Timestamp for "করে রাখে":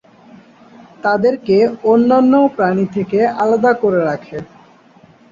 3.81-4.37